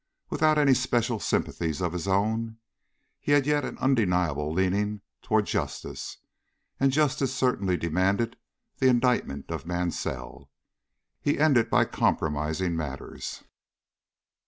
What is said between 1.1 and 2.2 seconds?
sympathies of his